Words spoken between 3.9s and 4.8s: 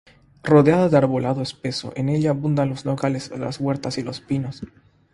y los pinos.